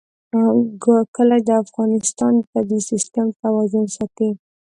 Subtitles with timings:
[1.15, 4.29] کلي د افغانستان د طبعي سیسټم توازن ساتي.